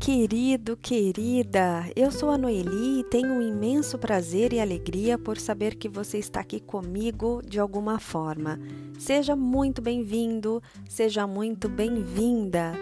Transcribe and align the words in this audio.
querido, 0.00 0.78
querida! 0.78 1.84
Eu 1.94 2.10
sou 2.10 2.30
a 2.30 2.38
Noeli 2.38 3.00
e 3.00 3.04
tenho 3.04 3.34
um 3.34 3.42
imenso 3.42 3.98
prazer 3.98 4.50
e 4.50 4.58
alegria 4.58 5.18
por 5.18 5.36
saber 5.36 5.74
que 5.74 5.90
você 5.90 6.16
está 6.16 6.40
aqui 6.40 6.58
comigo 6.58 7.42
de 7.46 7.60
alguma 7.60 8.00
forma. 8.00 8.58
Seja 8.98 9.36
muito 9.36 9.82
bem-vindo, 9.82 10.62
seja 10.88 11.26
muito 11.26 11.68
bem-vinda! 11.68 12.72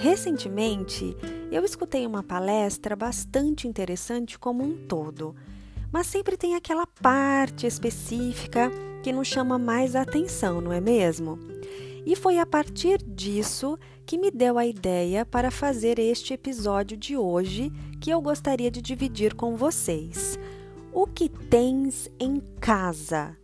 Recentemente, 0.00 1.16
eu 1.50 1.64
escutei 1.64 2.06
uma 2.06 2.22
palestra 2.22 2.94
bastante 2.94 3.66
interessante 3.66 4.38
como 4.38 4.62
um 4.62 4.86
todo, 4.86 5.34
mas 5.90 6.06
sempre 6.06 6.36
tem 6.36 6.54
aquela 6.54 6.86
parte 6.86 7.66
específica 7.66 8.70
que 9.02 9.12
nos 9.12 9.26
chama 9.26 9.58
mais 9.58 9.96
a 9.96 10.02
atenção, 10.02 10.60
não 10.60 10.72
é 10.72 10.80
mesmo? 10.80 11.51
E 12.04 12.16
foi 12.16 12.38
a 12.38 12.46
partir 12.46 12.98
disso 13.02 13.78
que 14.04 14.18
me 14.18 14.30
deu 14.30 14.58
a 14.58 14.66
ideia 14.66 15.24
para 15.24 15.50
fazer 15.50 15.98
este 15.98 16.34
episódio 16.34 16.96
de 16.96 17.16
hoje 17.16 17.72
que 18.00 18.10
eu 18.10 18.20
gostaria 18.20 18.70
de 18.70 18.82
dividir 18.82 19.34
com 19.34 19.56
vocês. 19.56 20.38
O 20.92 21.06
que 21.06 21.28
tens 21.28 22.10
em 22.18 22.40
casa? 22.60 23.36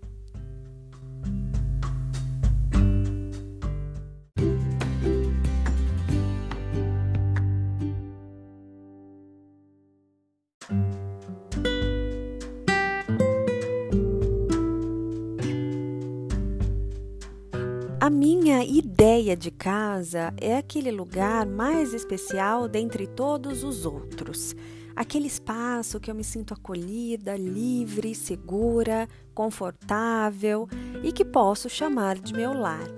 A 18.09 18.11
minha 18.11 18.65
ideia 18.65 19.37
de 19.37 19.51
casa 19.51 20.33
é 20.39 20.57
aquele 20.57 20.91
lugar 20.91 21.45
mais 21.45 21.93
especial 21.93 22.67
dentre 22.67 23.07
todos 23.07 23.63
os 23.63 23.85
outros. 23.85 24.57
Aquele 24.97 25.27
espaço 25.27 26.01
que 26.01 26.11
eu 26.11 26.15
me 26.15 26.25
sinto 26.25 26.55
acolhida, 26.55 27.37
livre, 27.37 28.15
segura, 28.15 29.07
confortável 29.35 30.67
e 31.05 31.13
que 31.13 31.23
posso 31.23 31.69
chamar 31.69 32.17
de 32.17 32.33
meu 32.33 32.55
lar. 32.55 32.89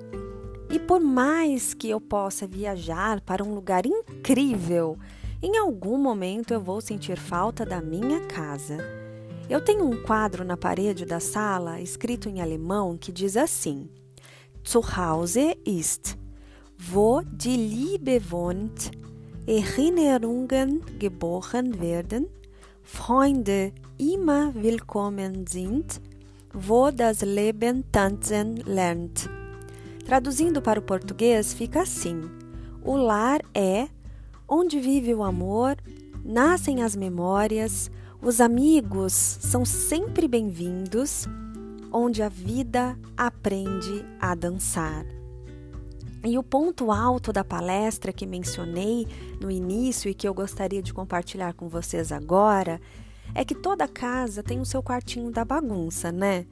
E 0.70 0.78
por 0.78 1.00
mais 1.00 1.74
que 1.74 1.90
eu 1.90 2.00
possa 2.00 2.46
viajar 2.46 3.20
para 3.20 3.42
um 3.42 3.52
lugar 3.52 3.84
incrível, 3.86 4.96
em 5.42 5.58
algum 5.58 5.98
momento 5.98 6.54
eu 6.54 6.60
vou 6.60 6.80
sentir 6.80 7.18
falta 7.18 7.66
da 7.66 7.82
minha 7.82 8.20
casa. 8.28 8.78
Eu 9.48 9.60
tenho 9.60 9.90
um 9.90 10.04
quadro 10.04 10.44
na 10.44 10.56
parede 10.56 11.04
da 11.04 11.18
sala 11.18 11.80
escrito 11.80 12.28
em 12.28 12.40
alemão 12.40 12.96
que 12.96 13.10
diz 13.10 13.36
assim: 13.36 13.90
zu 14.64 14.97
Hause 14.97 15.55
ist, 15.64 16.16
wo 16.78 17.22
die 17.22 17.56
Liebe 17.56 18.20
wohnt, 18.30 18.91
Erinnerungen 19.47 20.83
geboren 20.98 21.80
werden, 21.80 22.27
Freunde 22.83 23.72
immer 23.98 24.53
willkommen 24.55 25.47
sind, 25.47 26.00
wo 26.53 26.91
das 26.91 27.20
Leben 27.22 27.84
tanzen 27.92 28.56
lernt. 28.66 29.28
Traduzindo 30.06 30.61
para 30.61 30.81
o 30.81 30.83
português, 30.83 31.55
fica 31.55 31.83
assim: 31.83 32.22
O 32.83 32.97
lar 32.97 33.41
é 33.55 33.88
onde 34.48 34.81
vive 34.81 35.14
o 35.14 35.22
amor, 35.22 35.77
nascem 36.25 36.83
as 36.83 36.97
memórias, 36.97 37.91
os 38.20 38.41
amigos 38.41 39.12
são 39.12 39.64
sempre 39.64 40.27
bem-vindos 40.27 41.27
onde 41.92 42.22
a 42.22 42.28
vida 42.28 42.98
aprende 43.16 44.05
a 44.20 44.34
dançar. 44.34 45.05
E 46.22 46.36
o 46.36 46.42
ponto 46.42 46.92
alto 46.92 47.32
da 47.32 47.42
palestra 47.42 48.12
que 48.12 48.27
mencionei 48.27 49.06
no 49.41 49.50
início 49.50 50.10
e 50.10 50.14
que 50.14 50.28
eu 50.28 50.34
gostaria 50.34 50.82
de 50.82 50.92
compartilhar 50.92 51.54
com 51.54 51.69
vocês 51.69 52.12
agora 52.12 52.81
é 53.34 53.44
que 53.44 53.54
toda 53.54 53.88
casa 53.88 54.42
tem 54.42 54.60
o 54.60 54.66
seu 54.66 54.82
quartinho 54.82 55.31
da 55.31 55.44
bagunça, 55.44 56.12
né? 56.12 56.47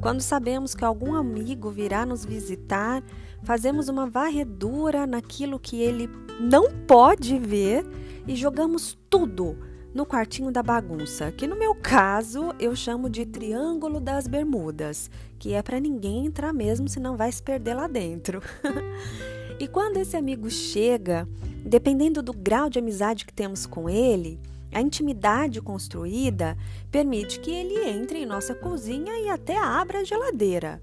Quando 0.00 0.20
sabemos 0.20 0.74
que 0.74 0.84
algum 0.84 1.14
amigo 1.14 1.70
virá 1.70 2.06
nos 2.06 2.24
visitar, 2.24 3.02
fazemos 3.42 3.88
uma 3.88 4.06
varredura 4.06 5.06
naquilo 5.06 5.58
que 5.58 5.80
ele 5.80 6.08
não 6.40 6.70
pode 6.86 7.38
ver 7.38 7.84
e 8.26 8.34
jogamos 8.34 8.98
tudo 9.08 9.58
no 9.92 10.06
quartinho 10.06 10.52
da 10.52 10.62
bagunça, 10.62 11.32
que 11.32 11.46
no 11.46 11.56
meu 11.56 11.74
caso 11.74 12.54
eu 12.60 12.74
chamo 12.76 13.10
de 13.10 13.26
Triângulo 13.26 13.98
das 13.98 14.26
Bermudas, 14.26 15.10
que 15.38 15.52
é 15.52 15.62
para 15.62 15.80
ninguém 15.80 16.26
entrar 16.26 16.52
mesmo, 16.52 16.88
senão 16.88 17.16
vai 17.16 17.30
se 17.32 17.42
perder 17.42 17.74
lá 17.74 17.88
dentro. 17.88 18.40
e 19.58 19.66
quando 19.66 19.96
esse 19.96 20.16
amigo 20.16 20.48
chega, 20.48 21.28
dependendo 21.64 22.22
do 22.22 22.32
grau 22.32 22.70
de 22.70 22.78
amizade 22.78 23.26
que 23.26 23.32
temos 23.32 23.66
com 23.66 23.90
ele, 23.90 24.38
a 24.72 24.80
intimidade 24.80 25.60
construída 25.60 26.56
permite 26.92 27.40
que 27.40 27.50
ele 27.50 27.88
entre 27.88 28.20
em 28.20 28.26
nossa 28.26 28.54
cozinha 28.54 29.18
e 29.18 29.28
até 29.28 29.58
abra 29.58 29.98
a 29.98 30.04
geladeira. 30.04 30.80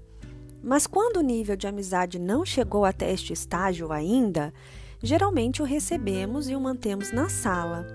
Mas 0.62 0.86
quando 0.86 1.16
o 1.16 1.22
nível 1.22 1.56
de 1.56 1.66
amizade 1.66 2.18
não 2.18 2.44
chegou 2.44 2.84
até 2.84 3.10
este 3.10 3.32
estágio 3.32 3.90
ainda, 3.90 4.52
geralmente 5.02 5.62
o 5.62 5.64
recebemos 5.64 6.50
e 6.50 6.54
o 6.54 6.60
mantemos 6.60 7.10
na 7.10 7.30
sala 7.30 7.86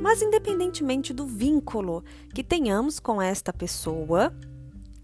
mas, 0.00 0.22
independentemente 0.22 1.12
do 1.12 1.26
vínculo 1.26 2.04
que 2.34 2.44
tenhamos 2.44 3.00
com 3.00 3.20
esta 3.20 3.52
pessoa, 3.52 4.32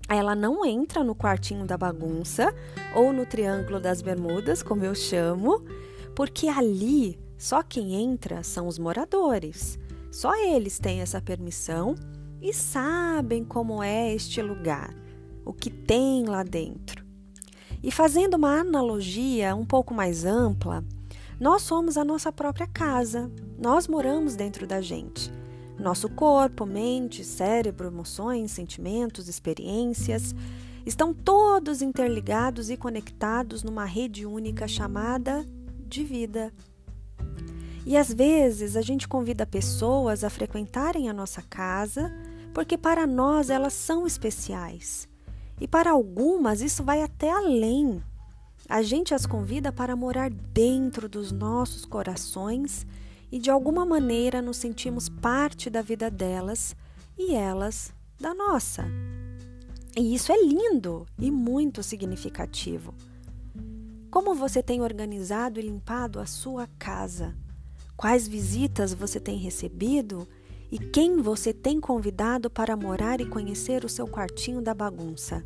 ela 0.08 0.34
não 0.34 0.64
entra 0.64 1.02
no 1.02 1.14
quartinho 1.14 1.66
da 1.66 1.78
bagunça 1.78 2.54
ou 2.94 3.12
no 3.12 3.24
triângulo 3.24 3.80
das 3.80 4.02
bermudas, 4.02 4.62
como 4.62 4.84
eu 4.84 4.94
chamo, 4.94 5.64
porque 6.14 6.46
ali 6.48 7.18
só 7.38 7.62
quem 7.62 7.94
entra 7.94 8.42
são 8.42 8.66
os 8.66 8.78
moradores. 8.78 9.78
Só 10.12 10.34
eles 10.36 10.78
têm 10.78 11.00
essa 11.00 11.20
permissão 11.20 11.94
e 12.40 12.52
sabem 12.52 13.44
como 13.44 13.82
é 13.82 14.14
este 14.14 14.40
lugar, 14.40 14.94
o 15.44 15.52
que 15.52 15.70
tem 15.70 16.24
lá 16.24 16.42
dentro. 16.42 17.04
E 17.82 17.90
fazendo 17.90 18.34
uma 18.34 18.60
analogia 18.60 19.54
um 19.54 19.64
pouco 19.64 19.92
mais 19.92 20.24
ampla, 20.24 20.84
nós 21.38 21.62
somos 21.62 21.96
a 21.96 22.04
nossa 22.04 22.32
própria 22.32 22.66
casa, 22.66 23.30
nós 23.58 23.88
moramos 23.88 24.36
dentro 24.36 24.66
da 24.66 24.80
gente. 24.80 25.32
Nosso 25.78 26.08
corpo, 26.08 26.64
mente, 26.64 27.24
cérebro, 27.24 27.88
emoções, 27.88 28.52
sentimentos, 28.52 29.28
experiências 29.28 30.34
estão 30.86 31.12
todos 31.12 31.82
interligados 31.82 32.70
e 32.70 32.76
conectados 32.76 33.62
numa 33.62 33.84
rede 33.84 34.24
única 34.24 34.68
chamada 34.68 35.44
de 35.86 36.04
vida. 36.04 36.52
E 37.86 37.96
às 37.96 38.12
vezes 38.12 38.76
a 38.76 38.82
gente 38.82 39.08
convida 39.08 39.44
pessoas 39.44 40.24
a 40.24 40.30
frequentarem 40.30 41.08
a 41.08 41.12
nossa 41.12 41.42
casa 41.42 42.12
porque 42.54 42.78
para 42.78 43.06
nós 43.06 43.50
elas 43.50 43.72
são 43.72 44.06
especiais. 44.06 45.08
E 45.60 45.66
para 45.66 45.90
algumas 45.90 46.60
isso 46.60 46.84
vai 46.84 47.02
até 47.02 47.30
além 47.30 48.02
a 48.68 48.82
gente 48.82 49.14
as 49.14 49.26
convida 49.26 49.72
para 49.72 49.94
morar 49.94 50.30
dentro 50.30 51.08
dos 51.08 51.30
nossos 51.30 51.84
corações 51.84 52.86
e 53.30 53.38
de 53.38 53.50
alguma 53.50 53.84
maneira 53.84 54.40
nos 54.40 54.56
sentimos 54.56 55.08
parte 55.08 55.68
da 55.68 55.82
vida 55.82 56.10
delas 56.10 56.74
e 57.18 57.34
elas 57.34 57.92
da 58.18 58.34
nossa. 58.34 58.84
E 59.96 60.14
isso 60.14 60.32
é 60.32 60.36
lindo 60.36 61.06
e 61.18 61.30
muito 61.30 61.82
significativo. 61.82 62.94
Como 64.10 64.34
você 64.34 64.62
tem 64.62 64.80
organizado 64.80 65.60
e 65.60 65.62
limpado 65.62 66.18
a 66.18 66.26
sua 66.26 66.68
casa? 66.78 67.34
Quais 67.96 68.26
visitas 68.26 68.94
você 68.94 69.20
tem 69.20 69.36
recebido? 69.36 70.26
E 70.70 70.78
quem 70.78 71.20
você 71.20 71.52
tem 71.52 71.80
convidado 71.80 72.48
para 72.48 72.76
morar 72.76 73.20
e 73.20 73.26
conhecer 73.26 73.84
o 73.84 73.88
seu 73.88 74.08
quartinho 74.08 74.62
da 74.62 74.74
bagunça? 74.74 75.44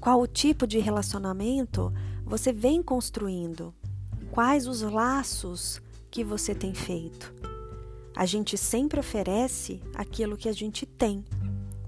Qual 0.00 0.20
o 0.20 0.26
tipo 0.26 0.66
de 0.66 0.78
relacionamento 0.78 1.92
você 2.28 2.52
vem 2.52 2.82
construindo? 2.82 3.74
Quais 4.30 4.66
os 4.66 4.82
laços 4.82 5.80
que 6.10 6.22
você 6.22 6.54
tem 6.54 6.74
feito? 6.74 7.32
A 8.14 8.26
gente 8.26 8.58
sempre 8.58 9.00
oferece 9.00 9.80
aquilo 9.94 10.36
que 10.36 10.48
a 10.48 10.52
gente 10.52 10.84
tem, 10.84 11.24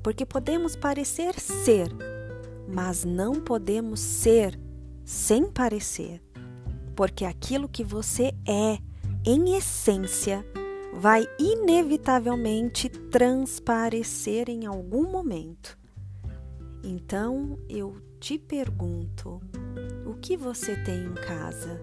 porque 0.03 0.25
podemos 0.25 0.75
parecer 0.75 1.39
ser, 1.39 1.91
mas 2.67 3.05
não 3.05 3.35
podemos 3.35 4.01
ser 4.01 4.59
sem 5.05 5.51
parecer, 5.51 6.23
porque 6.97 7.27
aquilo 7.27 7.69
que 7.69 7.85
você 7.85 8.33
é, 8.49 8.79
em 9.27 9.57
essência, 9.57 10.43
vai 10.95 11.29
inevitavelmente 11.39 12.89
transparecer 12.89 14.49
em 14.49 14.65
algum 14.65 15.11
momento. 15.11 15.79
Então 16.83 17.59
eu 17.69 18.01
te 18.19 18.39
pergunto: 18.39 19.41
que 20.21 20.37
você 20.37 20.77
tem 20.77 21.07
em 21.07 21.15
casa? 21.15 21.81